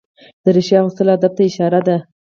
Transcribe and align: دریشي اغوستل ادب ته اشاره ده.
دریشي 0.43 0.75
اغوستل 0.79 1.07
ادب 1.15 1.31
ته 1.37 1.41
اشاره 1.49 1.79
ده. 1.87 1.97